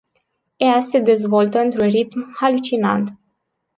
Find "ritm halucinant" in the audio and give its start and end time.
1.87-3.13